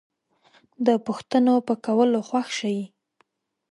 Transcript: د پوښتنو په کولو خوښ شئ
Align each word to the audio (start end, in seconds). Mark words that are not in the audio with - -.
د 0.85 0.87
پوښتنو 1.05 1.55
په 1.67 1.73
کولو 1.85 2.19
خوښ 2.27 2.47
شئ 2.59 2.79